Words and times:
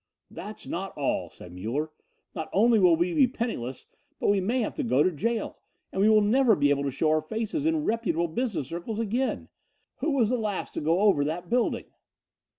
"That 0.31 0.59
is 0.61 0.65
not 0.67 0.97
all," 0.97 1.29
said 1.29 1.53
Muller: 1.53 1.91
"not 2.33 2.49
only 2.53 2.79
will 2.79 2.95
we 2.95 3.13
be 3.13 3.27
penniless, 3.27 3.85
but 4.19 4.29
we 4.31 4.41
may 4.41 4.61
have 4.61 4.73
to 4.77 4.83
go 4.83 5.03
to 5.03 5.11
jail 5.11 5.59
and 5.91 6.01
we 6.01 6.09
will 6.09 6.23
never 6.23 6.55
be 6.55 6.71
able 6.71 6.81
to 6.85 6.89
show 6.89 7.09
our 7.09 7.21
faces 7.21 7.67
in 7.67 7.85
reputable 7.85 8.27
business 8.27 8.69
circles 8.69 8.97
again. 8.99 9.47
Who 9.97 10.09
was 10.13 10.29
the 10.31 10.39
last 10.39 10.73
to 10.73 10.81
go 10.81 11.01
over 11.01 11.23
that 11.25 11.49
building?" 11.51 11.85